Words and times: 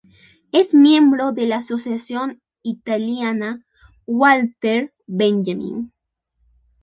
Es 0.51 0.73
miembro 0.73 1.31
de 1.31 1.45
la 1.45 1.57
Asociación 1.57 2.41
Italiana 2.63 3.63
Walter 4.07 4.95
Benjamin. 5.05 5.93